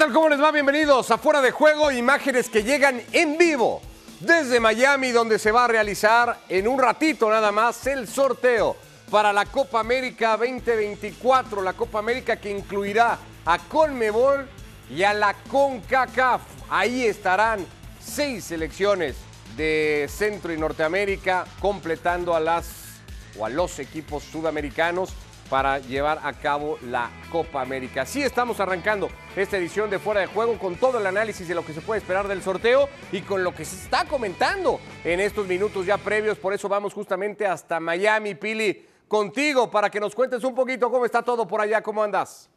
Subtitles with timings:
[0.00, 0.14] Tal?
[0.14, 0.50] ¿Cómo les va?
[0.50, 3.82] Bienvenidos a Fuera de Juego, imágenes que llegan en vivo
[4.20, 8.78] desde Miami, donde se va a realizar en un ratito nada más el sorteo
[9.10, 14.48] para la Copa América 2024, la Copa América que incluirá a Conmebol
[14.88, 16.40] y a la CONCACAF.
[16.70, 17.66] Ahí estarán
[18.02, 19.16] seis selecciones
[19.54, 22.70] de Centro y Norteamérica completando a las
[23.38, 25.10] o a los equipos sudamericanos
[25.50, 28.02] para llevar a cabo la Copa América.
[28.02, 31.66] Así estamos arrancando esta edición de Fuera de Juego con todo el análisis de lo
[31.66, 35.48] que se puede esperar del sorteo y con lo que se está comentando en estos
[35.48, 36.38] minutos ya previos.
[36.38, 41.04] Por eso vamos justamente hasta Miami, Pili, contigo para que nos cuentes un poquito cómo
[41.04, 42.48] está todo por allá, cómo andas.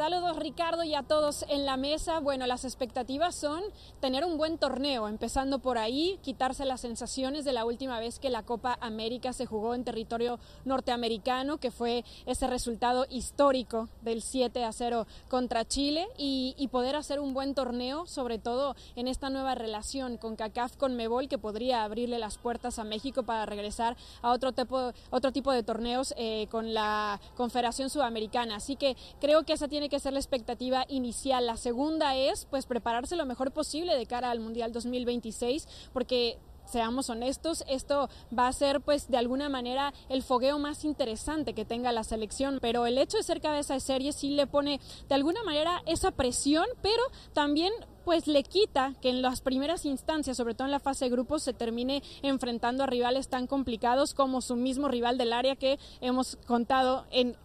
[0.00, 2.20] Saludos Ricardo y a todos en la mesa.
[2.20, 3.62] Bueno, las expectativas son
[4.00, 8.30] tener un buen torneo, empezando por ahí, quitarse las sensaciones de la última vez que
[8.30, 14.64] la Copa América se jugó en territorio norteamericano, que fue ese resultado histórico del 7
[14.64, 19.54] a 0 contra Chile, y, poder hacer un buen torneo, sobre todo en esta nueva
[19.54, 24.30] relación con CACAF, con Mebol, que podría abrirle las puertas a México para regresar a
[24.30, 28.56] otro tipo, otro tipo de torneos eh, con la Confederación Sudamericana.
[28.56, 31.46] Así que creo que esa tiene que ser la expectativa inicial.
[31.46, 36.38] La segunda es pues prepararse lo mejor posible de cara al Mundial 2026 porque
[36.70, 41.64] seamos honestos, esto va a ser pues de alguna manera el fogueo más interesante que
[41.64, 45.14] tenga la selección, pero el hecho de ser cabeza de serie sí le pone de
[45.14, 47.02] alguna manera esa presión, pero
[47.32, 47.72] también
[48.04, 51.42] pues le quita que en las primeras instancias, sobre todo en la fase de grupos,
[51.42, 56.36] se termine enfrentando a rivales tan complicados como su mismo rival del área que hemos
[56.46, 57.36] contado en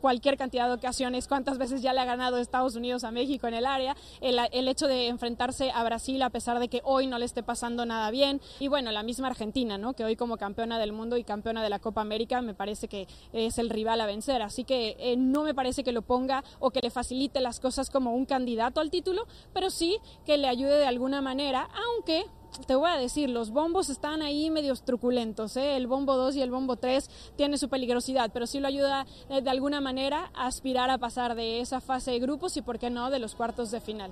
[0.00, 3.54] cualquier cantidad de ocasiones, cuántas veces ya le ha ganado Estados Unidos a México en
[3.54, 7.18] el área, el, el, hecho de enfrentarse a Brasil a pesar de que hoy no
[7.18, 9.92] le esté pasando nada bien, y bueno, la misma Argentina, ¿no?
[9.94, 13.06] que hoy como campeona del mundo y campeona de la Copa América me parece que
[13.32, 16.70] es el rival a vencer, así que eh, no me parece que lo ponga o
[16.70, 20.78] que le facilite las cosas como un candidato al título, pero sí que le ayude
[20.78, 22.26] de alguna manera, aunque
[22.66, 25.76] te voy a decir, los bombos están ahí medios truculentos, ¿eh?
[25.76, 29.40] el bombo 2 y el bombo 3 tiene su peligrosidad, pero sí lo ayuda eh,
[29.40, 32.90] de alguna manera a aspirar a pasar de esa fase de grupos y, por qué
[32.90, 34.10] no, de los cuartos de final.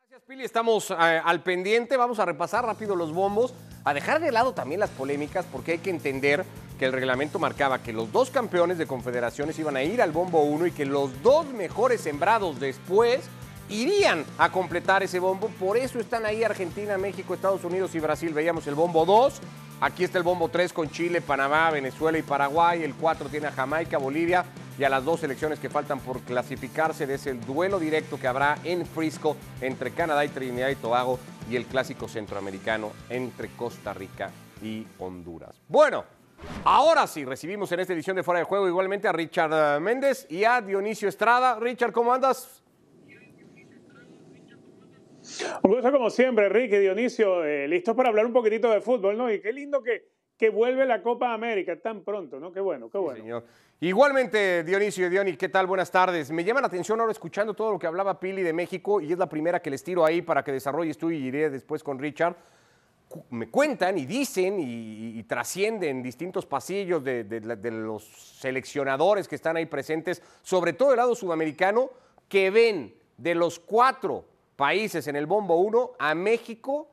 [0.00, 0.44] Gracias, Pili.
[0.44, 1.96] Estamos eh, al pendiente.
[1.96, 3.54] Vamos a repasar rápido los bombos,
[3.84, 6.44] a dejar de lado también las polémicas, porque hay que entender
[6.78, 10.42] que el reglamento marcaba que los dos campeones de confederaciones iban a ir al bombo
[10.42, 13.28] 1 y que los dos mejores sembrados después
[13.68, 15.48] irían a completar ese bombo.
[15.48, 18.32] Por eso están ahí Argentina, México, Estados Unidos y Brasil.
[18.32, 19.40] Veíamos el bombo 2.
[19.80, 22.82] Aquí está el bombo 3 con Chile, Panamá, Venezuela y Paraguay.
[22.82, 24.44] El 4 tiene a Jamaica, Bolivia
[24.78, 28.58] y a las dos selecciones que faltan por clasificarse de ese duelo directo que habrá
[28.64, 31.18] en Frisco entre Canadá y Trinidad y Tobago
[31.50, 34.30] y el clásico centroamericano entre Costa Rica
[34.62, 35.54] y Honduras.
[35.68, 36.04] Bueno,
[36.64, 40.44] ahora sí, recibimos en esta edición de Fuera de Juego igualmente a Richard Méndez y
[40.44, 41.58] a Dionisio Estrada.
[41.60, 42.63] Richard, ¿cómo andas?
[45.62, 49.32] Un gusto como siempre, Enrique, Dionisio, eh, listos para hablar un poquitito de fútbol, ¿no?
[49.32, 52.52] Y qué lindo que, que vuelve la Copa América tan pronto, ¿no?
[52.52, 53.16] Qué bueno, qué bueno.
[53.16, 53.44] Sí, señor.
[53.80, 55.66] Igualmente, Dionisio y Diony, ¿qué tal?
[55.66, 56.30] Buenas tardes.
[56.30, 59.18] Me llama la atención ahora escuchando todo lo que hablaba Pili de México y es
[59.18, 62.36] la primera que les tiro ahí para que desarrolles tú y iré después con Richard.
[63.30, 68.04] Me cuentan y dicen y, y trascienden distintos pasillos de, de, de los
[68.40, 71.90] seleccionadores que están ahí presentes, sobre todo el lado sudamericano,
[72.28, 74.24] que ven de los cuatro
[74.56, 76.88] países en el bombo 1 a México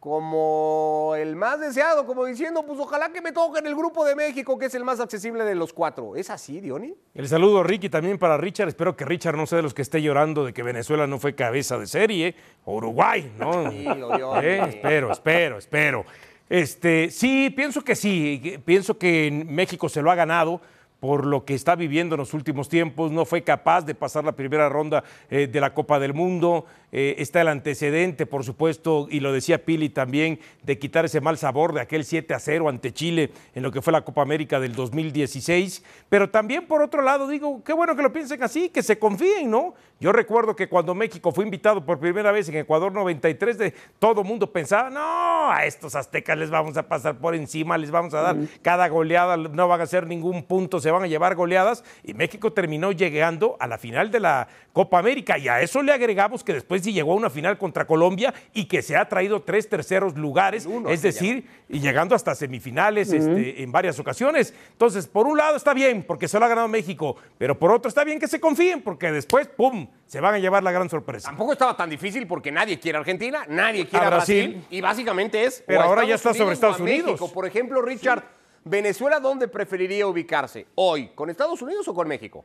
[0.00, 4.14] como el más deseado, como diciendo, pues ojalá que me toque en el grupo de
[4.14, 6.14] México, que es el más accesible de los cuatro.
[6.14, 6.94] ¿Es así, Diony?
[7.14, 8.68] El saludo, Ricky, también para Richard.
[8.68, 11.34] Espero que Richard no sea de los que esté llorando de que Venezuela no fue
[11.34, 13.50] cabeza de serie, Uruguay, ¿no?
[13.62, 14.46] Tranquilo, Diony.
[14.46, 16.04] Eh, espero, espero, espero.
[16.48, 18.62] Este, sí, pienso que sí.
[18.64, 20.60] Pienso que México se lo ha ganado
[21.00, 24.32] por lo que está viviendo en los últimos tiempos, no fue capaz de pasar la
[24.32, 29.20] primera ronda eh, de la Copa del Mundo, eh, está el antecedente, por supuesto, y
[29.20, 32.92] lo decía Pili también, de quitar ese mal sabor de aquel 7 a 0 ante
[32.92, 37.28] Chile en lo que fue la Copa América del 2016, pero también por otro lado
[37.28, 39.74] digo, qué bueno que lo piensen así, que se confíen, ¿no?
[40.00, 44.22] Yo recuerdo que cuando México fue invitado por primera vez en Ecuador 93, de, todo
[44.22, 48.20] mundo pensaba, no, a estos aztecas les vamos a pasar por encima, les vamos a
[48.20, 52.14] dar cada goleada, no van a hacer ningún punto, se van a llevar goleadas, y
[52.14, 56.42] México terminó llegando a la final de la Copa América, y a eso le agregamos
[56.42, 59.68] que después sí llegó a una final contra Colombia y que se ha traído tres
[59.68, 64.54] terceros lugares, es decir, y llegando hasta semifinales este, en varias ocasiones.
[64.72, 67.90] Entonces, por un lado está bien, porque se lo ha ganado México, pero por otro
[67.90, 71.28] está bien que se confíen, porque después, ¡pum!, se van a llevar la gran sorpresa.
[71.28, 75.44] Tampoco estaba tan difícil porque nadie quiere a Argentina, nadie quiere a, Brasil, y básicamente
[75.44, 75.62] es.
[75.66, 77.08] Pero ahora ya está sobre Estados Unidos.
[77.08, 77.30] México.
[77.30, 78.37] Por ejemplo, Richard,
[78.72, 81.08] ¿Venezuela dónde preferiría ubicarse hoy?
[81.14, 82.44] ¿Con Estados Unidos o con México?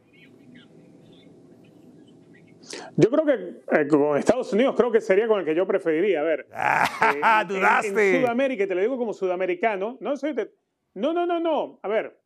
[2.96, 3.34] Yo creo que
[3.82, 6.22] eh, con Estados Unidos creo que sería con el que yo preferiría.
[6.22, 6.48] A ver.
[6.52, 8.16] eh, en- en- dudaste.
[8.16, 10.52] En, Sudamérica, te lo digo como sudamericano, no soy de-
[10.94, 11.80] No, no, no, no.
[11.82, 12.18] A ver.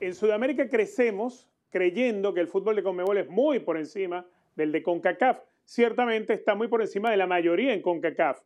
[0.00, 4.82] En Sudamérica crecemos creyendo que el fútbol de Conmebol es muy por encima del de
[4.82, 5.38] CONCACAF.
[5.64, 8.40] Ciertamente está muy por encima de la mayoría en CONCACAF.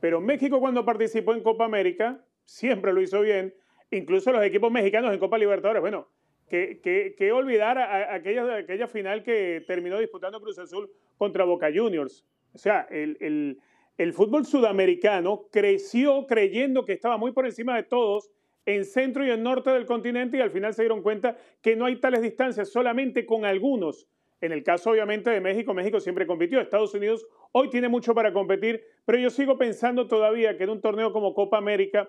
[0.00, 3.52] Pero México cuando participó en Copa América siempre lo hizo bien.
[3.90, 5.80] Incluso los equipos mexicanos en Copa Libertadores.
[5.80, 6.08] Bueno,
[6.48, 12.24] que, que- olvidar aquella, aquella final que terminó disputando Cruz Azul contra Boca Juniors.
[12.52, 13.58] O sea, el, el-
[13.98, 18.30] el fútbol sudamericano creció creyendo que estaba muy por encima de todos
[18.64, 21.86] en centro y en norte del continente y al final se dieron cuenta que no
[21.86, 24.06] hay tales distancias, solamente con algunos.
[24.40, 26.60] En el caso obviamente de México, México siempre compitió.
[26.60, 30.80] Estados Unidos hoy tiene mucho para competir, pero yo sigo pensando todavía que en un
[30.80, 32.08] torneo como Copa América,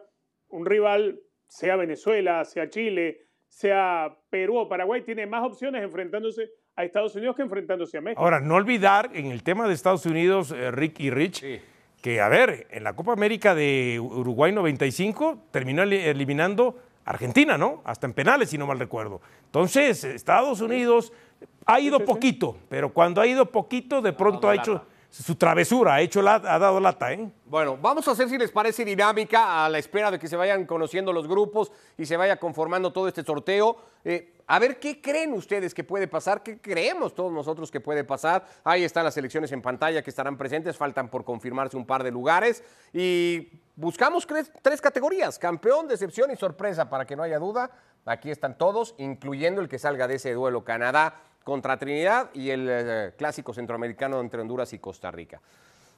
[0.50, 6.84] un rival, sea Venezuela, sea Chile, sea Perú o Paraguay, tiene más opciones enfrentándose a
[6.86, 8.22] Estados Unidos que enfrentándose a México.
[8.22, 11.44] Ahora, no olvidar en el tema de Estados Unidos, eh, Rick y Rich,
[12.01, 17.57] que, a ver, en la Copa América de Uruguay 95 terminó eli- eliminando a Argentina,
[17.57, 17.81] ¿no?
[17.84, 19.19] Hasta en penales, si no mal recuerdo.
[19.46, 21.12] Entonces, Estados Unidos
[21.66, 22.07] ha ido sí, sí.
[22.07, 24.86] poquito, pero cuando ha ido poquito, de pronto ha hecho lata.
[25.10, 27.30] Su travesura, ha, hecho ha dado lata, ¿eh?
[27.46, 30.66] Bueno, vamos a hacer si les parece dinámica a la espera de que se vayan
[30.66, 33.78] conociendo los grupos y se vaya conformando todo este sorteo.
[34.06, 38.04] Eh, a ver qué creen ustedes que puede pasar, qué creemos todos nosotros que puede
[38.04, 38.46] pasar.
[38.64, 42.12] Ahí están las elecciones en pantalla que estarán presentes, faltan por confirmarse un par de
[42.12, 42.64] lugares
[42.94, 44.28] y buscamos
[44.62, 47.72] tres categorías, campeón, decepción y sorpresa, para que no haya duda.
[48.06, 51.16] Aquí están todos, incluyendo el que salga de ese duelo Canadá
[51.50, 55.42] contra Trinidad y el eh, clásico centroamericano entre Honduras y Costa Rica.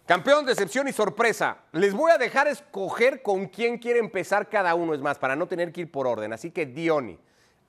[0.05, 1.57] Campeón, decepción y sorpresa.
[1.73, 5.47] Les voy a dejar escoger con quién quiere empezar cada uno, es más, para no
[5.47, 6.31] tener que ir por orden.
[6.33, 7.19] Así que, Diony,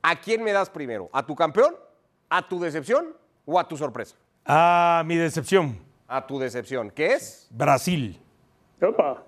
[0.01, 1.11] ¿a quién me das primero?
[1.13, 1.75] ¿A tu campeón?
[2.31, 3.15] ¿A tu decepción?
[3.45, 4.17] ¿O a tu sorpresa?
[4.47, 6.91] Ah, mi decepción, A tu decepción.
[6.91, 7.49] ¿Qué es?
[7.51, 8.21] Brasil.
[8.81, 9.25] Opa.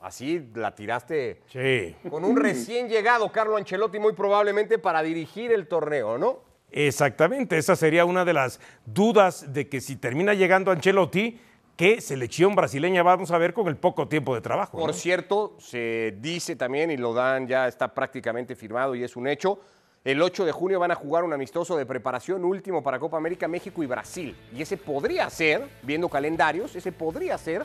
[0.00, 1.96] Así la tiraste Sí.
[2.10, 6.45] con un recién llegado Carlo Ancelotti, muy probablemente para dirigir el torneo, ¿no?
[6.70, 11.40] Exactamente, esa sería una de las dudas de que si termina llegando Ancelotti,
[11.76, 14.78] ¿qué selección brasileña vamos a ver con el poco tiempo de trabajo?
[14.78, 14.92] Por ¿no?
[14.92, 19.60] cierto, se dice también, y lo dan ya está prácticamente firmado y es un hecho,
[20.04, 23.48] el 8 de junio van a jugar un amistoso de preparación último para Copa América,
[23.48, 24.36] México y Brasil.
[24.54, 27.64] Y ese podría ser, viendo calendarios, ese podría ser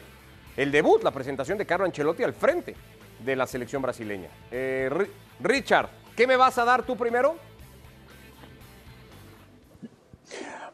[0.58, 2.76] el debut, la presentación de Carlo Ancelotti al frente
[3.24, 4.30] de la selección brasileña.
[4.52, 5.08] Eh, Ri-
[5.40, 7.36] Richard, ¿qué me vas a dar tú primero?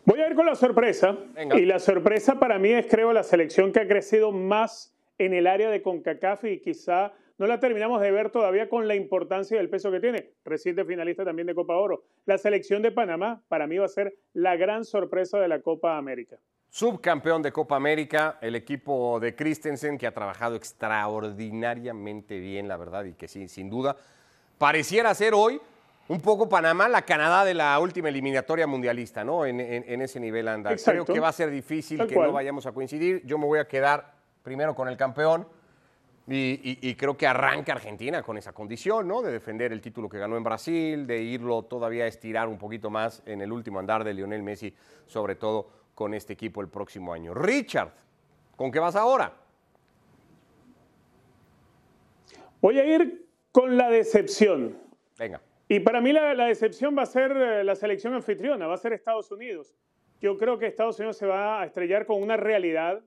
[0.05, 1.17] Voy a ir con la sorpresa.
[1.33, 1.59] Venga.
[1.59, 5.47] Y la sorpresa para mí es, creo, la selección que ha crecido más en el
[5.47, 9.59] área de CONCACAF y quizá no la terminamos de ver todavía con la importancia y
[9.59, 10.31] el peso que tiene.
[10.43, 12.03] Reciente finalista también de Copa Oro.
[12.25, 15.97] La selección de Panamá para mí va a ser la gran sorpresa de la Copa
[15.97, 16.37] América.
[16.69, 23.05] Subcampeón de Copa América, el equipo de Christensen, que ha trabajado extraordinariamente bien, la verdad,
[23.05, 23.95] y que sí, sin duda,
[24.57, 25.61] pareciera ser hoy
[26.09, 29.45] un poco Panamá la Canadá de la última eliminatoria mundialista, ¿no?
[29.45, 30.71] En, en- en ese nivel anda.
[30.71, 31.03] Exacto.
[31.05, 32.27] Creo que va a ser difícil Tal que cual.
[32.27, 33.21] no vayamos a coincidir.
[33.25, 35.47] Yo me voy a quedar primero con el campeón.
[36.29, 39.21] Y, y- y creo que arranca Argentina con esa condición, ¿no?
[39.21, 42.89] De defender el título que ganó en Brasil, de irlo todavía a estirar un poquito
[42.89, 47.13] más en el último andar de Lionel Messi, sobre todo con este equipo el próximo
[47.13, 47.33] año.
[47.33, 47.91] Richard,
[48.57, 49.31] ¿con qué vas ahora?
[52.61, 54.77] Voy a ir con la decepción.
[55.17, 55.41] Venga.
[55.69, 58.77] Y para mí la, la decepción va a ser eh, la selección anfitriona, va a
[58.77, 59.75] ser Estados Unidos.
[60.21, 63.01] Yo creo que Estados Unidos se va a estrellar con una realidad.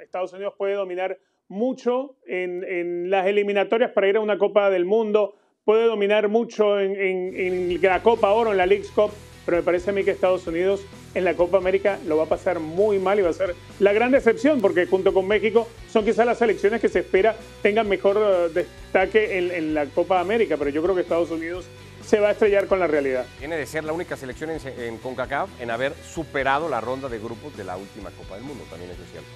[0.00, 1.18] Estados Unidos puede dominar
[1.48, 6.80] mucho en, en las eliminatorias para ir a una Copa del Mundo, puede dominar mucho
[6.80, 7.34] en, en-
[7.70, 9.10] en la Copa Oro, en la Leagues Cup,
[9.44, 12.28] pero me parece a mí que Estados Unidos en la Copa América lo va a
[12.28, 16.04] pasar muy mal y va a ser la gran decepción, porque junto con México son
[16.04, 20.56] quizás las selecciones que se espera tengan mejor eh, destaque en, en la Copa América,
[20.56, 21.68] pero yo creo que Estados Unidos
[22.04, 23.24] se va a estrellar con la realidad.
[23.38, 27.18] Viene de ser la única selección en, en CONCACAF en haber superado la ronda de
[27.18, 29.28] grupos de la última Copa del Mundo, también es cierto.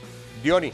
[0.42, 0.72] Diony,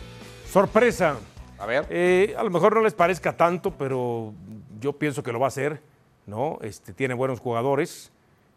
[0.49, 1.17] Sorpresa.
[1.59, 1.87] a ver.
[1.91, 4.33] Eh, a lo mejor no les parezca tanto, pero
[4.81, 5.81] yo pienso que lo va a hacer,
[6.27, 6.59] ¿no?
[6.63, 8.13] Este, tiene buenos jugadores,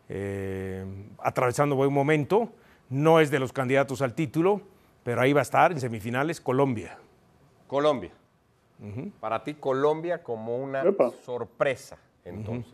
[0.10, 0.86] eh,
[1.20, 2.50] atravesando buen momento,
[2.90, 4.62] no es de los candidatos al título,
[5.04, 6.98] pero ahí va a estar en semifinales Colombia.
[7.68, 8.12] Colombia.
[9.22, 11.12] Para ti, Colombia como una Epa.
[11.26, 12.74] sorpresa, entonces.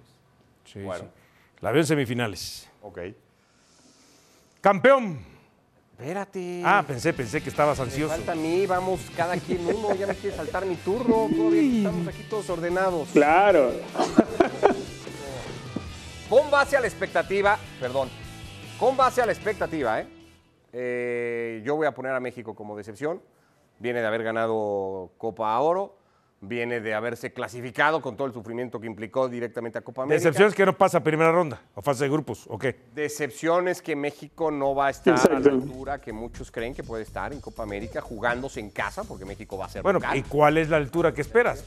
[0.71, 1.03] Sí, Bueno.
[1.05, 1.09] sí.
[1.61, 2.69] La veo en semifinales.
[2.81, 2.99] Ok.
[4.61, 5.19] Campeón.
[5.97, 6.63] Espérate.
[6.65, 8.13] Ah, pensé, pensé que estabas Me ansioso.
[8.15, 12.07] falta a mí, vamos cada quien uno, ya me quiere saltar mi turno, todavía estamos
[12.07, 13.09] aquí todos ordenados.
[13.13, 13.71] Claro,
[16.27, 18.09] Con base a la expectativa, perdón,
[18.79, 20.07] con base a la expectativa, ¿eh?
[20.73, 23.21] Eh, yo voy a poner a México como decepción.
[23.79, 25.97] Viene de haber ganado Copa Oro,
[26.41, 30.24] viene de haberse clasificado con todo el sufrimiento que implicó directamente a Copa América.
[30.25, 32.75] Decepción es que no pasa primera ronda o fase de grupos, ¿o qué?
[32.95, 36.83] Decepción es que México no va a estar a la altura que muchos creen que
[36.83, 40.17] puede estar en Copa América, jugándose en casa, porque México va a ser Bueno, local.
[40.17, 41.63] ¿y cuál es la altura que esperas?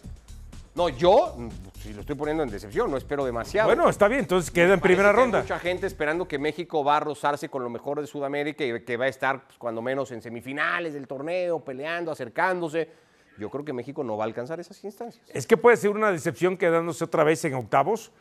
[0.74, 1.36] No, yo,
[1.80, 3.68] si lo estoy poniendo en decepción, no espero demasiado.
[3.68, 5.42] Bueno, está bien, entonces queda en primera que hay ronda.
[5.42, 8.96] mucha gente esperando que México va a rozarse con lo mejor de Sudamérica y que
[8.96, 13.03] va a estar, pues, cuando menos, en semifinales del torneo, peleando, acercándose.
[13.38, 15.24] Yo creo que México no va a alcanzar esas instancias.
[15.34, 18.12] Es que puede ser una decepción quedándose otra vez en octavos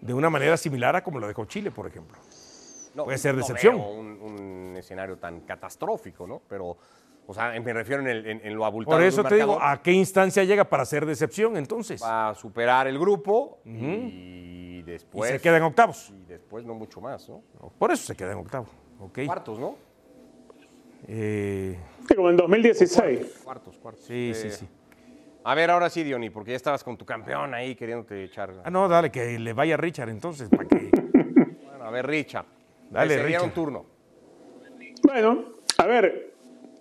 [0.00, 2.18] de una manera similar a como lo dejó Chile, por ejemplo.
[2.94, 3.76] No, Puede ser no decepción.
[3.76, 6.40] veo un, un escenario tan catastrófico, ¿no?
[6.48, 6.76] Pero,
[7.26, 8.96] o sea, me refiero en, el- en- en lo abultado.
[8.96, 9.58] Por eso te digo.
[9.60, 12.02] ¿a qué instancia llega para ser decepción entonces?
[12.02, 15.30] Va a superar el grupo y Y después.
[15.30, 16.10] se queda en octavos.
[16.10, 17.42] Y después no mucho más, ¿no?
[17.78, 18.70] Por eso se queda en octavos.
[18.98, 19.20] Ok.
[19.26, 19.76] Cuartos, ¿no?
[21.08, 21.76] Eh,
[22.14, 23.40] como en 2016.
[23.44, 24.04] Cuartos, cuartos.
[24.04, 24.68] sí, sí, Eh, sí.
[25.44, 28.52] A ver, ahora sí, Diony, porque ya estabas con tu campeón ahí queriéndote echar.
[28.64, 30.90] Ah, no, dale, que le vaya Richard entonces, para que...
[31.70, 32.46] Bueno, a ver, Richard.
[32.90, 33.52] Dale, Richard.
[33.52, 33.86] turno.
[35.04, 35.44] Bueno,
[35.78, 36.32] a ver,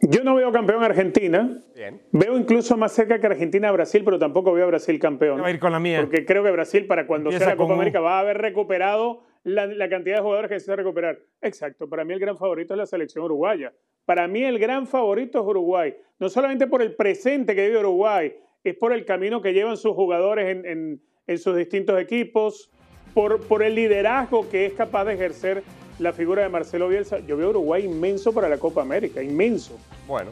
[0.02, 1.60] yo no veo campeón a Argentina.
[1.76, 2.02] Bien.
[2.12, 5.42] Veo incluso más cerca que Argentina a Brasil, pero tampoco veo a Brasil campeón.
[5.44, 6.02] Va a ir con la mía.
[6.02, 7.74] Porque creo que Brasil, para cuando Empieza sea la Copa.
[7.76, 11.18] América, va a haber recuperado la, la cantidad de jugadores que necesita recuperar.
[11.42, 11.88] Exacto.
[11.88, 13.72] Para mí, el gran favorito es la selección uruguaya.
[14.06, 15.96] Para mí, el gran favorito es Uruguay.
[16.20, 19.94] No solamente por el presente que vive Uruguay, es por el camino que llevan sus
[19.94, 22.70] jugadores en, en- en sus distintos equipos,
[23.16, 25.64] por, por el liderazgo que es capaz de ejercer
[25.98, 27.18] la figura de Marcelo Bielsa.
[27.20, 29.80] Yo veo a Uruguay inmenso para la Copa América, inmenso.
[30.06, 30.30] Bueno.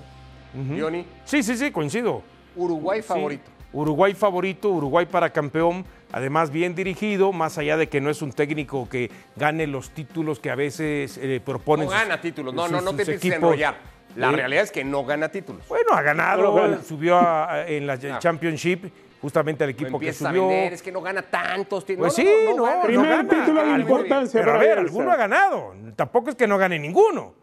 [0.54, 2.22] Diony, Sí, sí, sí, coincido.
[2.56, 3.08] Uruguay Sí.
[3.08, 3.50] favorito.
[3.72, 8.32] Uruguay favorito, Uruguay para campeón, además bien dirigido, más allá de que no es un
[8.32, 11.88] técnico que gane los títulos que a veces eh, proponen.
[11.88, 12.54] No sus- gana títulos.
[12.54, 13.76] No, no, sus- no te empieces a enrollar.
[14.16, 15.68] La Eh, realidad es que no gana títulos.
[15.68, 16.84] Bueno, ha ganado, No lo gana.
[16.84, 18.20] subió a- a- en la Ah.
[18.20, 18.86] Championship,
[19.22, 20.48] justamente al equipo que empiezas a subió.
[20.48, 22.14] vender, es que no gana tantos títulos.
[22.16, 22.76] Pues No, sí, no, no no, gana.
[22.78, 23.30] no Primer gana.
[23.30, 25.74] título de importancia Pero a ver, alguno ha ganado.
[25.96, 27.34] Tampoco es que no gane ninguno.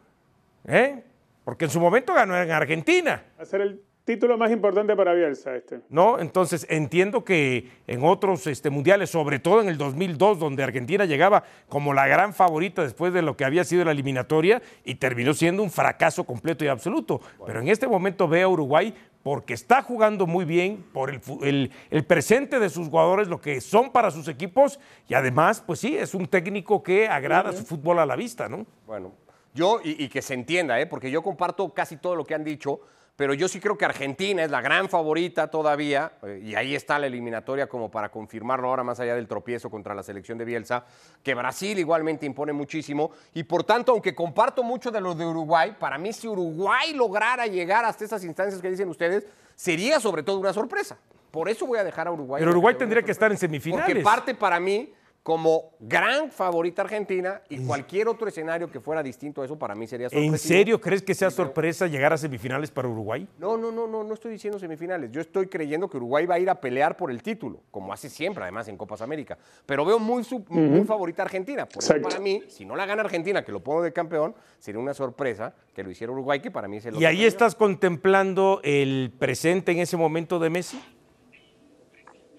[0.67, 1.03] ¿eh?
[1.45, 3.25] Porque en su momento ganó en Argentina.
[3.43, 3.81] Ser el
[4.14, 5.81] título más importante para Bielsa este.
[5.88, 6.19] ¿no?
[6.19, 11.45] Entonces entiendo que en otros este, mundiales, sobre todo en el 2002, donde Argentina llegaba
[11.69, 15.62] como la gran favorita después de lo que había sido la eliminatoria y terminó siendo
[15.62, 17.21] un fracaso completo y absoluto.
[17.47, 21.11] Pero en este momento veo a Uruguay porque está jugando muy bien por
[21.43, 25.79] el- el presente de sus jugadores, lo que son para sus equipos y además, pues
[25.79, 28.67] sí, es un técnico que agrada su fútbol a la vista, ¿no?
[28.87, 29.12] Bueno,
[29.55, 30.87] yo, y, y que se entienda, ¿eh?
[30.87, 32.81] porque yo comparto casi todo lo que han dicho,
[33.21, 36.99] pero yo sí creo que Argentina es la gran favorita todavía, eh, y ahí está
[36.99, 40.87] la eliminatoria como para confirmarlo ahora, más allá del tropiezo contra la selección de Bielsa,
[41.23, 45.77] que Brasil igualmente impone muchísimo, y por tanto, aunque comparto mucho de lo de Uruguay,
[45.79, 50.39] para mí si Uruguay lograra llegar hasta esas instancias que dicen ustedes, sería sobre todo
[50.39, 50.97] una sorpresa.
[51.31, 52.41] Por eso voy a dejar a Uruguay.
[52.41, 54.03] Pero Uruguay tendría que estar en Porque semifinales.
[54.03, 59.45] parte para mí como gran favorita Argentina y cualquier otro escenario que fuera distinto a
[59.45, 60.33] eso para mí sería sorpresivo.
[60.33, 63.29] ¿En serio crees que sea sorpresa llegar a semifinales para Uruguay?
[63.39, 65.11] No, no, no, no, no estoy diciendo semifinales.
[65.12, 68.09] Yo estoy creyendo que Uruguay va a ir a pelear por el título, como hace
[68.09, 69.37] siempre, además en Copas América.
[69.67, 71.67] Pero veo muy, sub- muy favorita Argentina.
[71.67, 74.81] Por eso para mí, si no la gana Argentina, que lo pongo de campeón, sería
[74.81, 78.61] una sorpresa que lo hiciera Uruguay, que para mí es el ¿Y ahí estás contemplando
[78.65, 80.81] el presente en ese momento de Messi?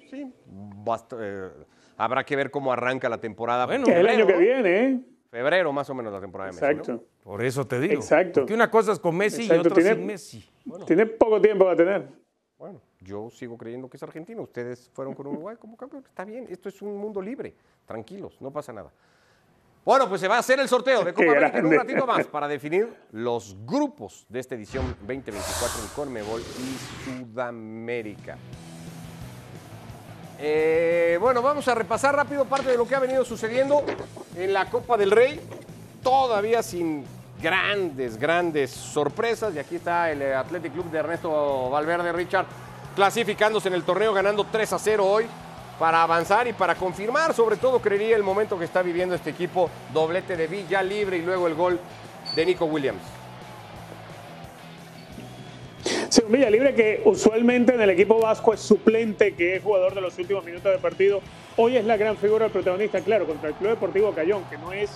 [0.10, 0.34] Sí,
[0.84, 1.50] basta- eh,
[1.98, 3.66] habrá que ver cómo arranca la temporada.
[3.66, 5.00] Bueno, el año que viene, ¿eh?
[5.30, 6.66] Febrero, más o menos, la temporada de Messi.
[6.66, 6.72] ¿no?
[6.82, 7.06] Exacto.
[7.24, 7.94] Por eso te digo.
[7.94, 8.42] Exacto.
[8.42, 10.50] Porque una cosa es con Messi y Exacto, otra tiene- sin Messi.
[10.86, 12.08] Tiene poco tiempo que tener.
[12.58, 14.42] Bueno, yo sigo creyendo que es argentino.
[14.44, 16.04] Ustedes fueron con Uruguay como campeón.
[16.06, 17.56] Está bien, esto es un mundo libre.
[17.86, 18.92] Tranquilos, no pasa nada.
[19.84, 22.28] Bueno, pues se va a hacer el sorteo de Copa América en un ratito más
[22.28, 28.38] para definir los grupos de esta edición 2024 en Conmebol y Sudamérica.
[30.44, 33.84] Eh, bueno, vamos a repasar rápido parte de lo que ha venido sucediendo
[34.36, 35.40] en la Copa del Rey,
[36.02, 37.06] todavía sin
[37.40, 39.54] grandes, grandes sorpresas.
[39.54, 42.48] Y aquí está el Athletic Club de Ernesto Valverde Richard
[42.96, 45.28] clasificándose en el torneo, ganando 3 a 0 hoy
[45.78, 49.70] para avanzar y para confirmar, sobre todo creería el momento que está viviendo este equipo,
[49.94, 51.80] doblete de Villa libre y luego el gol
[52.36, 53.21] de Nico Williams.
[56.12, 59.96] Sí, un Villa Libre que usualmente en el equipo vasco es suplente, que es jugador
[59.96, 61.22] de los últimos minutos de partido.
[61.56, 64.74] Hoy es la gran figura del protagonista, claro, contra el Club Deportivo Cayón, que no
[64.74, 64.90] es,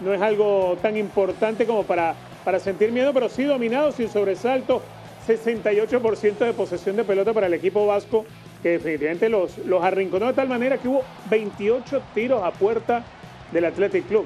[0.00, 4.80] no es algo tan importante como para, para sentir miedo, pero sí dominado, sin sobresalto.
[5.26, 8.24] 68% de posesión de pelota para el equipo vasco,
[8.62, 13.04] que definitivamente los, los arrinconó de tal manera que hubo 28 tiros a puerta
[13.50, 14.24] del Athletic Club.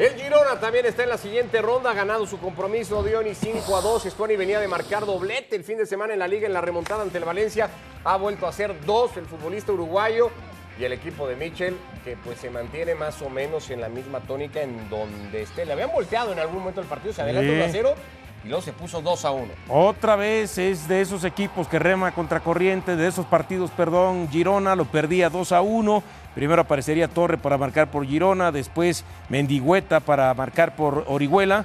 [0.00, 3.82] El Girona también está en la siguiente ronda, ha ganado su compromiso Dioni 5 a
[3.82, 4.04] 2.
[4.04, 7.02] Stuani venía de marcar doblete el fin de semana en la liga en la remontada
[7.02, 7.68] ante el Valencia.
[8.02, 10.30] Ha vuelto a hacer dos el futbolista uruguayo
[10.78, 14.20] y el equipo de Mitchell que pues se mantiene más o menos en la misma
[14.20, 15.66] tónica en donde esté.
[15.66, 17.56] Le habían volteado en algún momento el partido, se adelantó Sí.
[17.58, 17.94] 1 a 0
[18.44, 19.48] y luego se puso 2 a 1.
[19.68, 24.74] Otra vez es de esos equipos que rema contra corriente, de esos partidos, perdón, Girona
[24.74, 26.02] lo perdía 2 a 1.
[26.34, 31.64] Primero aparecería Torre para marcar por Girona, después Mendigüeta para marcar por Orihuela.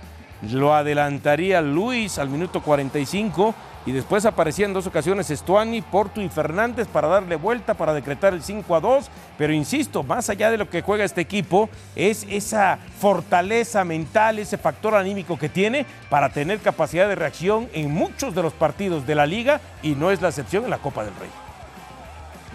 [0.52, 3.56] Lo adelantaría Luis al minuto 45
[3.86, 8.34] y después aparecían en dos ocasiones Estuani, Porto y Fernández para darle vuelta, para decretar
[8.34, 9.10] el 5 a 2.
[9.38, 14.58] Pero insisto, más allá de lo que juega este equipo, es esa fortaleza mental, ese
[14.58, 19.16] factor anímico que tiene para tener capacidad de reacción en muchos de los partidos de
[19.16, 21.30] la liga y no es la excepción en la Copa del Rey.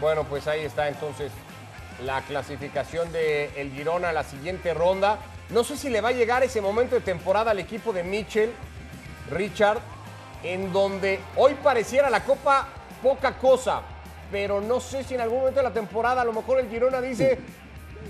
[0.01, 1.31] Bueno, pues ahí está entonces
[2.05, 5.19] la clasificación de el Girona a la siguiente ronda.
[5.51, 8.51] No sé si le va a llegar ese momento de temporada al equipo de Mitchell,
[9.31, 9.79] Richard,
[10.43, 12.69] en donde hoy pareciera la Copa
[13.03, 13.83] poca cosa,
[14.31, 17.01] pero no sé si en algún momento de la temporada a lo mejor el Girona
[17.01, 17.39] dice,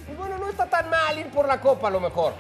[0.07, 2.33] "Pues bueno, no está tan mal ir por la Copa a lo mejor.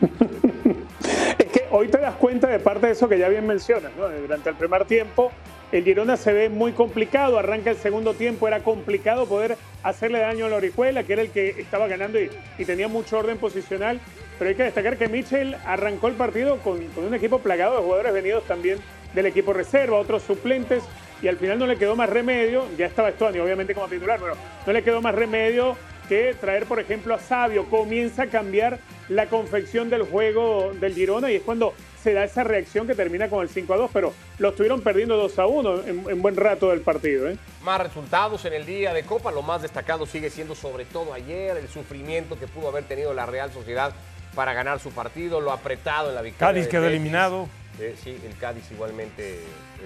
[1.38, 4.08] Es que hoy te das cuenta de parte de eso que ya bien mencionas, ¿no?
[4.08, 5.32] Durante el primer tiempo,
[5.72, 10.46] el Girona se ve muy complicado, arranca el segundo tiempo, era complicado poder hacerle daño
[10.46, 14.00] a la Orihuela, que era el que estaba ganando y, tenía mucho orden posicional.
[14.38, 17.82] Pero hay que destacar que Mitchell arrancó el partido con, con un equipo plagado de
[17.82, 18.78] jugadores venidos también
[19.14, 20.82] del equipo reserva, otros suplentes,
[21.22, 24.34] y al final no le quedó más remedio, ya estaba Estuani obviamente como titular, pero
[24.66, 25.76] no le quedó más remedio
[26.10, 27.66] que traer, por ejemplo, a Sabio.
[27.66, 32.42] Comienza a cambiar la confección del juego del Girona y es cuando se da esa
[32.42, 35.82] reacción que termina con el 5 a 2, pero lo estuvieron perdiendo 2 a 1
[35.86, 37.28] en, en buen rato del partido.
[37.28, 37.36] ¿eh?
[37.62, 41.56] Más resultados en el día de Copa, lo más destacado sigue siendo sobre todo ayer
[41.56, 43.92] el sufrimiento que pudo haber tenido la Real Sociedad
[44.34, 46.54] para ganar su partido, lo apretado en la victoria.
[46.54, 46.96] Cádiz quedó Betis.
[46.96, 47.48] eliminado.
[47.78, 49.38] Eh, sí, el Cádiz igualmente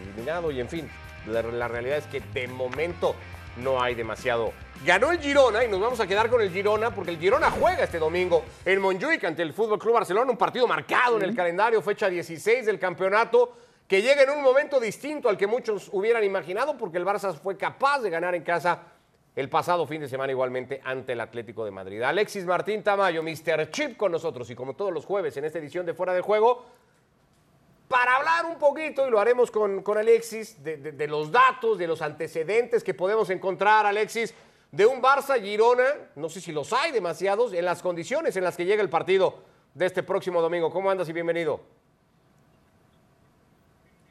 [0.02, 0.88] eliminado y en fin,
[1.26, 3.14] la, la realidad es que de momento
[3.56, 4.52] no hay demasiado.
[4.84, 7.84] Ganó el Girona y nos vamos a quedar con el Girona porque el Girona juega
[7.84, 11.80] este domingo en Montjuic ante el Fútbol Club Barcelona, un partido marcado en el calendario,
[11.80, 13.56] fecha 16 del campeonato,
[13.88, 17.56] que llega en un momento distinto al que muchos hubieran imaginado porque el Barça fue
[17.56, 18.82] capaz de ganar en casa
[19.36, 22.02] el pasado fin de semana igualmente ante el Atlético de Madrid.
[22.02, 23.70] Alexis Martín Tamayo, Mr.
[23.70, 26.64] Chip con nosotros y como todos los jueves en esta edición de Fuera de Juego,
[27.88, 31.86] para hablar un poquito, y lo haremos con, con Alexis, de, de- los datos, de
[31.86, 34.34] los antecedentes que podemos encontrar, Alexis,
[34.72, 35.84] de un Barça Girona,
[36.16, 39.34] no sé si los hay demasiados, en las condiciones en las que llega el partido
[39.74, 40.70] de este próximo domingo.
[40.70, 41.60] ¿Cómo andas y bienvenido?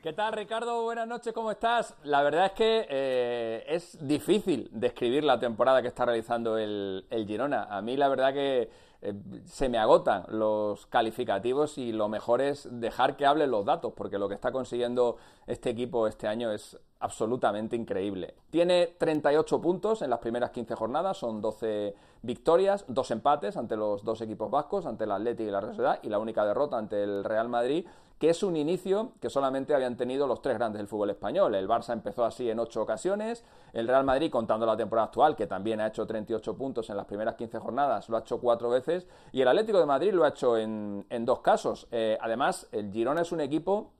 [0.02, 0.84] ¿Qué tal, Ricardo?
[0.84, 1.94] Buenas noches, ¿cómo estás?
[2.04, 7.26] La verdad es que eh, es difícil describir la temporada que está realizando el, el
[7.26, 7.64] Girona.
[7.70, 8.70] A mí la verdad que
[9.04, 9.14] eh,
[9.46, 14.18] se me agotan los calificativos y lo mejor es dejar que hablen los datos, porque
[14.18, 18.34] lo que está consiguiendo este equipo este año es absolutamente increíble.
[18.50, 24.06] Tiene 38 puntos en las primeras 15 jornadas, son 12 victorias, dos empates ante los
[24.06, 27.04] dos equipos vascos, ante el Atlético y la Real Sociedad, y la única derrota ante
[27.04, 27.86] el Real Madrid,
[28.20, 31.54] que es un inicio que solamente habían tenido los tres grandes del fútbol español.
[31.56, 35.46] El Barça empezó así en ocho ocasiones, el Real Madrid, contando la temporada actual, que
[35.46, 39.08] también ha hecho 38 puntos en las primeras 15 jornadas, lo ha hecho cuatro veces,
[39.34, 41.86] y el Atlético de Madrid lo ha hecho en, dos casos.
[41.92, 43.92] Eh, además, el Girona es un equipo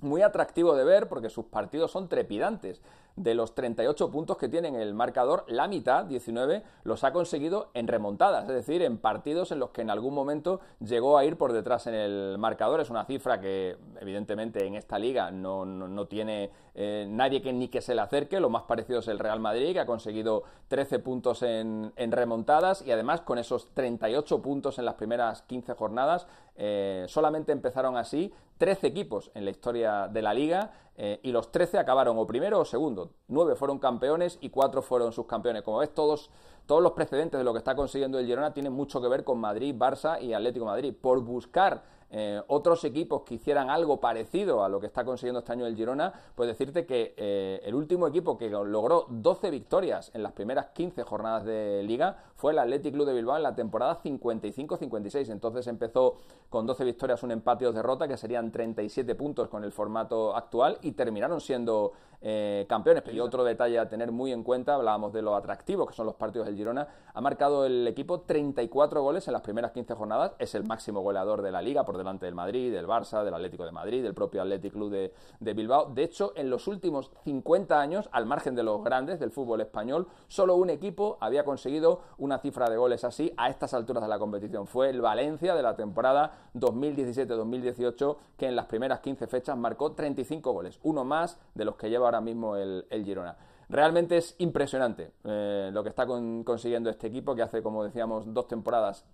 [0.00, 2.80] muy atractivo de ver porque sus partidos son trepidantes.
[3.16, 7.70] De los 38 puntos que tiene en el marcador, la mitad, 19, los ha conseguido
[7.74, 11.36] en remontadas, es decir, en partidos en los que en algún momento llegó a ir
[11.36, 12.80] por detrás en el marcador.
[12.80, 17.68] Es una cifra que, evidentemente, en esta liga no, no, tiene eh, nadie que ni
[17.68, 18.40] que se le acerque.
[18.40, 22.82] Lo más parecido es el Real Madrid, que ha conseguido 13 puntos en, en remontadas
[22.82, 28.32] y además con esos 38 puntos en las primeras 15 jornadas, eh, solamente empezaron así
[28.58, 32.60] 13 equipos en la historia de la liga eh, y los 13 acabaron o primero
[32.60, 33.10] o segundo.
[33.28, 35.62] 9 fueron campeones y 4 fueron subcampeones.
[35.62, 36.30] Como ves, todos,
[36.66, 39.38] todos los precedentes de lo que está consiguiendo el Girona tienen mucho que ver con
[39.38, 40.94] Madrid, Barça y Atlético Madrid.
[40.98, 41.82] Por buscar
[42.16, 45.74] eh, otros equipos que hicieran algo parecido a lo que está consiguiendo este año el
[45.74, 50.66] Girona, pues decirte que eh, el último equipo que logró 12 victorias en las primeras
[50.66, 55.28] 15 jornadas de liga fue el Athletic Club de Bilbao en la temporada 55-56.
[55.30, 59.72] Entonces empezó con 12 victorias, un empate o derrota, que serían 37 puntos con el
[59.72, 63.02] formato actual, y terminaron siendo eh, campeones.
[63.12, 66.14] Y otro detalle a tener muy en cuenta, hablábamos de lo atractivo que son los
[66.14, 70.54] partidos del Girona, ha marcado el equipo 34 goles en las primeras 15 jornadas, es
[70.54, 73.72] el máximo goleador de la liga, por delante del Madrid, del Barça, del Atlético de
[73.72, 75.90] Madrid, del propio Athletic Club de, de Bilbao.
[75.94, 80.08] De hecho, en los últimos 50 años, al margen de los grandes del fútbol español,
[80.28, 84.18] solo un equipo había conseguido una cifra de goles así a estas alturas de la
[84.18, 84.66] competición.
[84.66, 90.52] Fue el Valencia de la temporada 2017-2018, que en las primeras 15 fechas marcó 35
[90.52, 93.36] goles, uno más de los que lleva ahora mismo el, Girona.
[93.68, 98.48] Realmente es impresionante eh, lo que está consiguiendo este equipo, que hace, como decíamos, dos
[98.48, 99.04] temporadas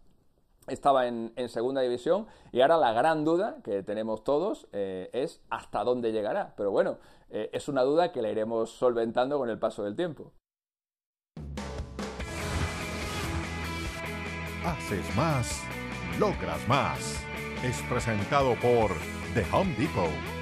[0.66, 5.82] estaba en, segunda división y ahora la gran duda que tenemos todos eh, es hasta
[5.84, 6.54] dónde llegará.
[6.56, 6.98] Pero bueno,
[7.30, 10.32] eh, es una duda que la iremos solventando con el paso del tiempo.
[14.64, 15.62] Haces más,
[16.18, 17.24] logras más.
[17.64, 18.90] Es presentado por
[19.34, 20.39] The Home Depot.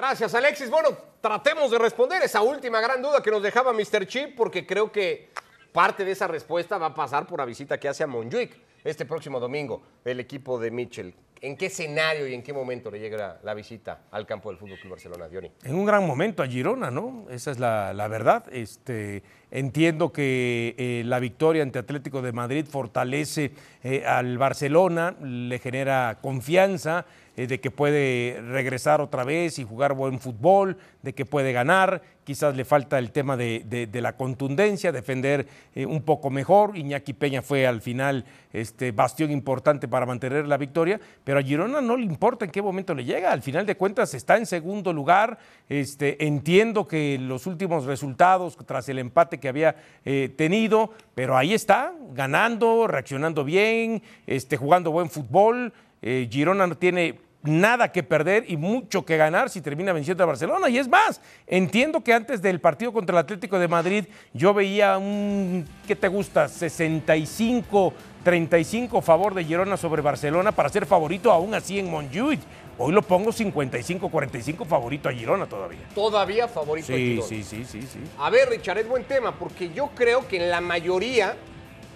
[0.00, 0.70] Gracias, Alexis.
[0.70, 4.06] Bueno, tratemos de responder esa última gran duda que nos dejaba Mr.
[4.06, 5.28] Chip, porque creo que
[5.72, 9.04] parte de esa respuesta va a pasar por la visita que hace a Monjuic este
[9.04, 11.14] próximo domingo el equipo de Mitchell.
[11.42, 14.78] ¿En qué escenario y en qué momento le llega la visita al campo del Fútbol
[14.78, 15.50] Club Barcelona, Diony?
[15.62, 17.24] En un gran momento a Girona, ¿no?
[17.30, 18.44] Esa es la, verdad.
[18.52, 25.58] Este, entiendo que eh, la victoria ante Atlético de Madrid fortalece eh, al Barcelona, le
[25.58, 27.06] genera confianza
[27.38, 32.02] eh, de que puede regresar otra vez y jugar buen fútbol, de que puede ganar.
[32.24, 36.76] Quizás le falta el tema de, la contundencia, defender un poco mejor.
[36.76, 41.00] Iñaki Peña fue al final este bastión importante para mantener la victoria,
[41.38, 43.30] a Girona no le importa en qué momento le llega.
[43.30, 45.38] Al final de cuentas está en segundo lugar.
[45.68, 51.54] Este, entiendo que los últimos resultados tras el empate que había eh, tenido, pero ahí
[51.54, 55.72] está, ganando, reaccionando bien, este, jugando buen fútbol.
[56.02, 60.26] Eh, Girona no tiene nada que perder y mucho que ganar si termina venciendo a
[60.26, 60.68] Barcelona.
[60.68, 64.98] Y es más, entiendo que antes del partido contra el Atlético de Madrid yo veía
[64.98, 66.48] un, ¿qué te gusta?
[66.48, 72.40] 65, 35 favor de Girona sobre Barcelona para ser favorito aún así en Montjuic.
[72.82, 75.86] Hoy lo pongo 55-45 favorito a Girona todavía.
[75.94, 77.26] Todavía favorito a Girona.
[77.26, 77.98] Sí, sí, sí, sí.
[78.18, 81.36] A ver, Richard, es buen tema, porque yo creo que en la mayoría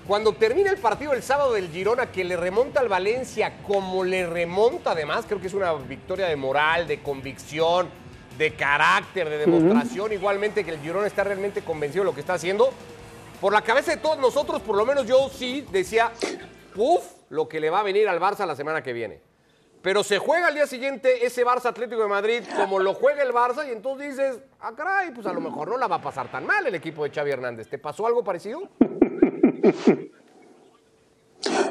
[0.06, 4.26] cuando termina el partido el sábado del Girona, que le remonta al Valencia, como le
[4.26, 7.88] remonta además, creo que es una victoria de moral, de convicción,
[8.36, 12.34] de carácter, de demostración, igualmente que el Girona está realmente convencido de lo que está
[12.34, 12.70] haciendo.
[13.40, 16.12] Por la cabeza de todos nosotros, por lo menos yo sí decía,
[16.76, 19.20] uff, lo que le va a venir al Barça la semana que viene.
[19.80, 23.32] Pero se juega al día siguiente ese Barça Atlético de Madrid como lo juega el
[23.32, 26.30] Barça y entonces dices, ah, caray, pues a lo mejor no la va a pasar
[26.30, 27.68] tan mal el equipo de Xavi Hernández.
[27.68, 28.62] ¿Te pasó algo parecido?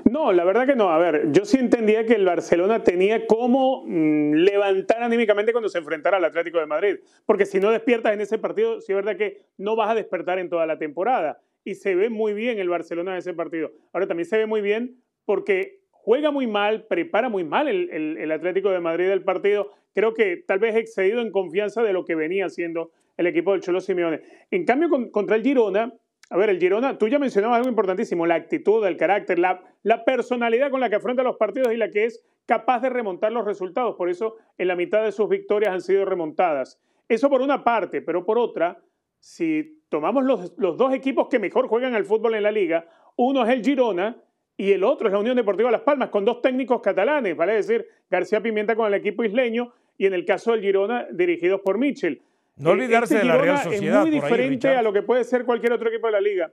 [0.09, 0.89] No, la verdad que no.
[0.89, 5.79] A ver, yo sí entendía que el Barcelona tenía cómo mm, levantar anímicamente cuando se
[5.79, 6.97] enfrentara al Atlético de Madrid.
[7.25, 10.39] Porque si no despiertas en ese partido, sí es verdad que no vas a despertar
[10.39, 11.41] en toda la temporada.
[11.63, 13.71] Y se ve muy bien el Barcelona en ese partido.
[13.93, 18.71] Ahora también se ve muy bien porque juega muy mal, prepara muy mal el, Atlético
[18.71, 19.71] de Madrid del partido.
[19.93, 23.61] Creo que tal vez excedido en confianza de lo que venía haciendo el equipo del
[23.61, 24.21] Cholo Simeone.
[24.51, 25.93] En cambio, contra el Girona,
[26.33, 29.61] a ver, el Girona, tú ya mencionabas algo importantísimo, la actitud, el carácter, la,
[30.03, 33.45] personalidad con la que afronta los partidos y la que es capaz de remontar los
[33.45, 33.95] resultados.
[33.95, 36.81] Por eso, en la mitad de sus victorias han sido remontadas.
[37.07, 38.81] Eso por una parte, pero por otra,
[39.19, 43.43] si tomamos los, los dos equipos que mejor juegan al fútbol en la liga, uno
[43.45, 44.17] es el Girona
[44.57, 47.85] y el otro es la Unión Deportiva Las Palmas, con dos técnicos catalanes, vale decir,
[48.09, 52.23] García Pimienta con el equipo isleño y en el caso del Girona dirigidos por Mitchell.
[52.55, 53.99] No olvidarse este de la Real Sociedad.
[53.99, 56.51] Es muy diferente a lo que puede ser cualquier otro equipo de la liga.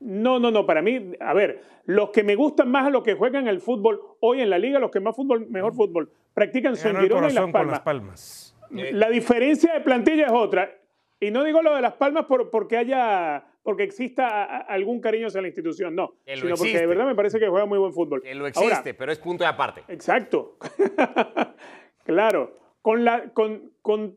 [0.00, 3.14] No, no, no, para mí, a ver, los que me gustan más a los que
[3.14, 6.96] juegan el fútbol hoy en la liga, los que más fútbol, mejor fútbol practican son
[6.96, 7.70] Girona y Las Palmas.
[7.72, 8.56] Las Palmas.
[8.70, 10.70] La diferencia de plantilla es otra.
[11.20, 15.40] Y no digo lo de Las Palmas por, porque haya porque exista algún cariño hacia
[15.40, 18.20] la institución, no, sino porque de verdad me parece que juega muy buen fútbol.
[18.20, 19.84] Que lo existe, pero es punto de aparte.
[19.88, 20.58] Exacto.
[22.04, 22.58] claro.
[22.82, 24.16] Con la, con, con,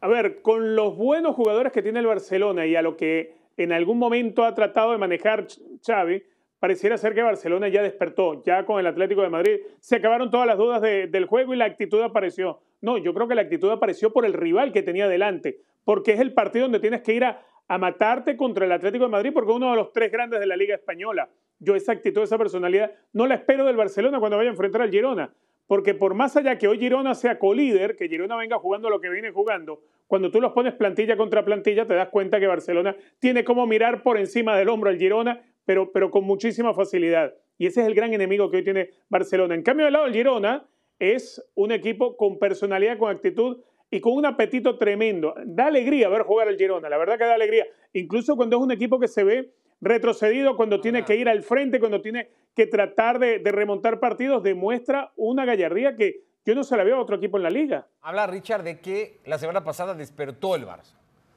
[0.00, 3.72] a ver, con los buenos jugadores que tiene el Barcelona y a lo que en
[3.72, 5.46] algún momento ha tratado de manejar
[5.84, 6.22] Xavi,
[6.60, 9.60] pareciera ser que Barcelona ya despertó, ya con el Atlético de Madrid.
[9.80, 12.60] Se acabaron todas las dudas del juego y la actitud apareció.
[12.80, 16.20] No, yo creo que la actitud apareció por el rival que tenía delante, porque es
[16.20, 19.50] el partido donde tienes que ir a, a matarte contra el Atlético de Madrid porque
[19.50, 21.28] es uno de los tres grandes de la Liga Española.
[21.58, 24.90] Yo esa actitud, esa personalidad, no la espero del Barcelona cuando vaya a enfrentar al
[24.90, 25.32] Girona.
[25.68, 29.10] Porque por más allá que hoy Girona sea colíder, que Girona venga jugando lo que
[29.10, 33.44] viene jugando, cuando tú los pones plantilla contra plantilla, te das cuenta que Barcelona tiene
[33.44, 37.34] como mirar por encima del hombro al Girona, pero, pero con muchísima facilidad.
[37.58, 39.54] Y ese es el gran enemigo que hoy tiene Barcelona.
[39.54, 40.66] En cambio, del lado del Girona
[40.98, 43.58] es un equipo con personalidad, con actitud
[43.90, 45.34] y con un apetito tremendo.
[45.44, 47.66] Da alegría ver jugar al Girona, la verdad que da alegría.
[47.92, 51.80] Incluso cuando es un equipo que se ve retrocedido, cuando tiene que ir al frente,
[51.80, 56.84] cuando tiene que tratar de, remontar partidos, demuestra una gallardía que yo no se la
[56.84, 57.86] veo a otro equipo en la liga.
[58.00, 60.94] Habla Richard de que la semana pasada despertó el Barça.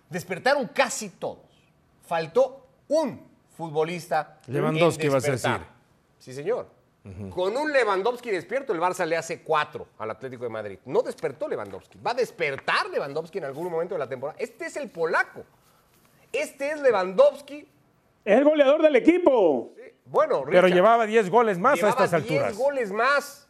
[0.10, 1.46] Despertaron casi todos.
[2.02, 4.40] Faltó un futbolista.
[4.48, 5.52] Lewandowski vas a decir.
[6.18, 6.68] Sí, señor.
[7.32, 10.80] Con un Lewandowski despierto, el Barça le hace cuatro al Atlético de Madrid.
[10.86, 11.98] No despertó Lewandowski.
[11.98, 14.38] Va a despertar Lewandowski en algún momento de la temporada.
[14.40, 15.44] Este es el polaco.
[16.32, 17.68] Este es Lewandowski.
[18.24, 19.74] Es el goleador del equipo.
[20.06, 22.48] Bueno, pero llevaba 10 goles más a estas alturas.
[22.48, 23.48] 10 goles más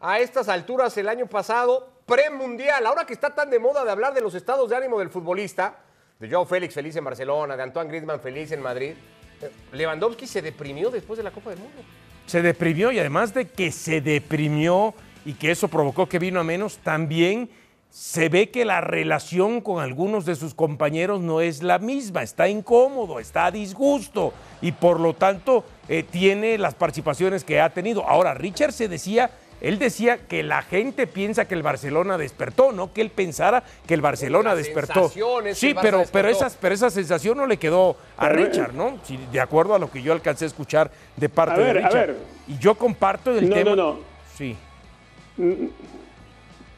[0.00, 2.86] a estas alturas el año pasado, premundial.
[2.86, 5.78] Ahora que está tan de moda de hablar de los estados de ánimo del futbolista,
[6.18, 8.94] de Joao Félix feliz en Barcelona, de Antoine Griezmann feliz en Madrid,
[9.42, 11.82] eh, Lewandowski se deprimió después de la Copa del Mundo
[12.26, 16.44] se deprimió y además de que se deprimió y que eso provocó que vino a
[16.44, 17.50] menos, también
[17.94, 22.48] se ve que la relación con algunos de sus compañeros no es la misma, está
[22.48, 28.04] incómodo, está a disgusto y por lo tanto eh, tiene las participaciones que ha tenido.
[28.04, 29.30] Ahora, Richard se decía
[29.60, 33.94] él decía que la gente piensa que el Barcelona despertó, no que él pensara que
[33.94, 35.08] el Barcelona despertó.
[35.54, 38.98] Sí, pero, pero, pero esa sensación no le quedó a Richard, ¿no?
[39.30, 42.14] de acuerdo a lo que yo alcancé a escuchar de parte de Richard.
[42.48, 43.70] Y yo comparto el tema.
[43.70, 43.98] No, no, no.
[44.36, 44.56] Sí.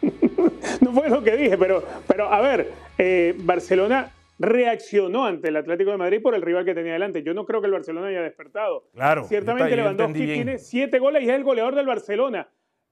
[0.81, 5.91] no fue lo que dije, pero, pero a ver, eh, Barcelona reaccionó ante el Atlético
[5.91, 7.23] de Madrid por el rival que tenía delante.
[7.23, 8.89] Yo no creo que el Barcelona haya despertado.
[8.93, 9.25] Claro.
[9.25, 12.49] Ciertamente Lewandowski tiene siete goles y es el goleador del Barcelona.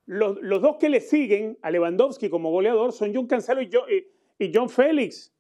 [0.07, 5.35] Los, dos que le siguen a Lewandowski como goleador son John Cancelo y, John, Félix,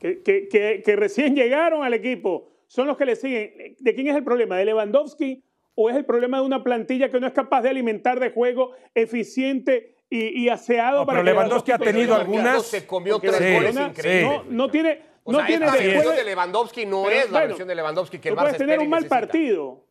[0.00, 2.50] que, recién llegaron al equipo.
[2.66, 3.76] Son los que le siguen.
[3.78, 4.56] ¿De quién es el problema?
[4.56, 5.42] ¿De Lewandowski
[5.74, 8.72] o es el problema de una plantilla que no es capaz de alimentar de juego
[8.94, 12.64] eficiente y, aseado para pero Lewandowski ha tenido algunas.
[12.66, 14.40] Se comió tres goles increíbles.
[14.48, 15.02] No, tiene.
[15.26, 18.56] no tiene esta versión de Lewandowski no es la versión de Lewandowski que el Barça
[18.56, 19.84] tener un mal partido.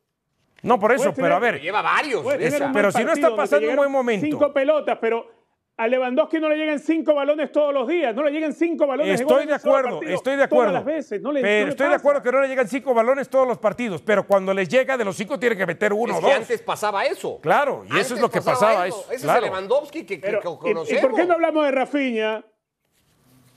[0.64, 1.62] No, por eso, pero a ver.
[1.62, 2.26] Lleva varios.
[2.74, 4.26] pero si no está pasando un buen momento.
[4.26, 5.37] Cinco pelotas, pero
[5.78, 9.22] a Lewandowski no le llegan cinco balones todos los días, no le llegan cinco balones.
[9.22, 10.72] Estoy de, acuerdo, estoy de acuerdo.
[10.72, 13.30] Todas las veces, no le, pero estoy de acuerdo que no le llegan cinco balones
[13.30, 16.22] todos los partidos, pero cuando les llega de los cinco tiene que meter uno o
[16.22, 16.32] dos.
[16.32, 17.40] antes pasaba eso.
[17.42, 18.88] Claro, y eso es lo que pasaba.
[18.88, 19.06] Eso.
[19.12, 20.92] Ese es el Lewandowski que, que, conocemos.
[20.92, 22.44] ¿Y por qué no hablamos de Rafinha?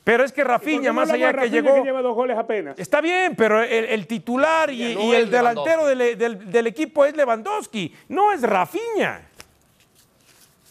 [0.04, 1.74] Pero es que Rafinha, más allá que llegó.
[1.74, 2.78] Que lleva dos goles apenas.
[2.78, 9.29] Está bien, pero el, titular y, el delantero del, equipo es Lewandowski, no es Rafinha.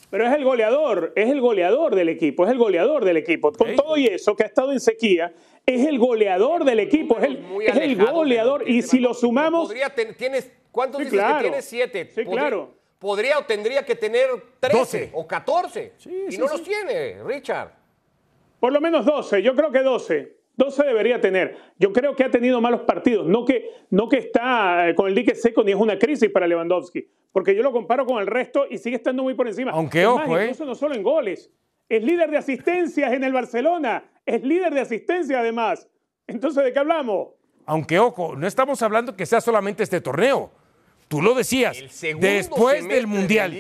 [0.10, 3.52] Pero es el goleador, es el goleador del equipo, es el goleador del equipo.
[3.52, 5.34] Con todo y eso que ha estado en sequía,
[5.66, 8.68] es el goleador del equipo, es el, goleador.
[8.68, 9.68] Y si lo sumamos.
[9.68, 11.66] Podría tienes, ¿Cuántos dices que tienes?
[11.66, 12.10] Siete.
[12.14, 12.74] Sí, claro.
[12.98, 15.94] Podría o tendría que tener 13 o 14.
[16.30, 17.72] y no los tiene, Richard.
[18.60, 20.39] Por lo menos 12, yo creo que 12.
[20.60, 21.56] 12 debería tener.
[21.78, 25.16] Yo creo que ha tenido malos partidos, no que, no que está eh, con el
[25.16, 28.68] dique seco ni es una crisis para Lewandowski, porque yo lo comparo con el resto
[28.70, 29.72] y sigue estando muy por encima.
[29.72, 30.52] Aunque ojo, ¿eh?
[30.60, 31.50] no solo en goles,
[31.88, 35.88] es líder de asistencias en el Barcelona, es líder de asistencia además.
[36.28, 37.30] Entonces, ¿de qué hablamos?
[37.66, 40.52] Aunque ojo, no estamos hablando que sea solamente este torneo.
[41.08, 41.78] Tú lo decías,
[42.20, 43.56] después del Mundial,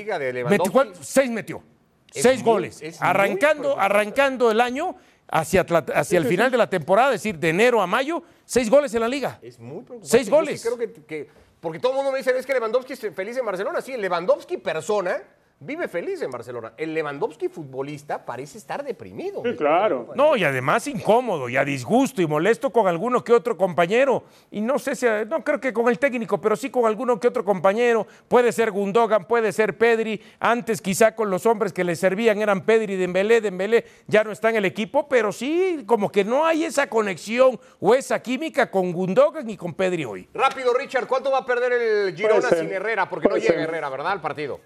[1.01, 1.63] seis metió.
[2.11, 2.81] Seis goles.
[2.99, 4.95] arrancando, arrancando el año
[5.31, 8.93] hacia, hacia el final de la temporada, es decir, de enero a mayo, seis goles
[8.93, 9.39] en la liga.
[9.41, 10.07] Es muy preocupante.
[10.07, 10.61] Seis goles.
[10.61, 13.81] creo que, porque todo el mundo me dice, es que Lewandowski es feliz en Barcelona.
[13.81, 15.21] Sí, Lewandowski persona
[15.59, 16.73] vive feliz en Barcelona.
[16.77, 19.41] El Lewandowski futbolista parece estar deprimido.
[19.43, 20.09] Sí, claro.
[20.15, 24.23] No, y además incómodo y a disgusto y molesto con alguno que otro compañero.
[24.51, 27.27] Y no sé si, no creo que con el técnico, pero sí con alguno que
[27.27, 28.07] otro compañero.
[28.27, 30.21] Puede ser Gundogan, puede ser Pedri.
[30.39, 34.49] Antes quizá con los hombres que le servían eran Pedri, Dembélé, Dembélé ya no está
[34.49, 38.93] en el equipo, pero sí como que no hay esa conexión o esa química con
[38.93, 40.29] Gundogan y con Pedri hoy.
[40.33, 43.09] Rápido, Richard, ¿cuánto va a perder el Girona sin Herrera?
[43.09, 43.69] Porque Puede no llega ser.
[43.69, 44.13] Herrera, ¿verdad?
[44.13, 44.59] Al partido.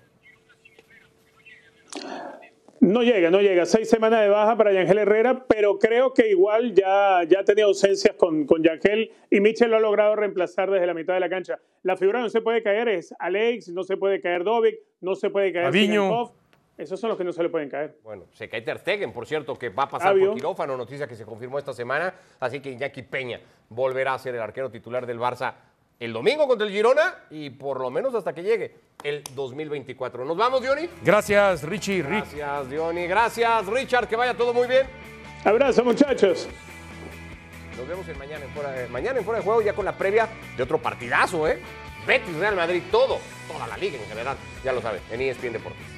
[2.83, 3.65] No llega, no llega.
[3.65, 8.13] Seis semanas de baja para Yangel Herrera, pero creo que igual ya, ya tenido ausencias
[8.17, 11.59] con, con Yangel y Michel lo ha logrado reemplazar desde la mitad de la cancha.
[11.83, 15.29] La figura no se puede caer es Alex, no se puede caer Dovic, no se
[15.29, 15.71] puede caer.
[15.71, 16.33] Sigankov.
[16.77, 17.99] Esos son los que no se le pueden caer.
[18.03, 21.15] Bueno, se cae Ter Stegen, por cierto, que va a pasar por quirófano, noticia que
[21.15, 22.15] se confirmó esta semana.
[22.39, 25.53] Así que Iñaki Peña volverá a ser el arquero titular del Barça
[25.99, 30.25] el domingo contra el Girona y por lo menos hasta que llegue el 2024.
[30.25, 30.89] ¿Nos vamos, Diony?
[31.03, 32.33] Gracias, Richie, Rick.
[32.35, 33.07] Gracias, Diony.
[33.07, 34.07] Gracias, Richard.
[34.07, 34.87] Que vaya todo muy bien.
[35.43, 36.47] Abrazo, muchachos.
[37.77, 39.97] Nos vemos en mañana, en fuera de, mañana en fuera de juego, ya con la
[39.97, 41.59] previa de otro partidazo, ¿eh?
[42.05, 45.92] Betis, Real Madrid, todo, toda la liga en general, ya lo saben, en ESPN Deportes.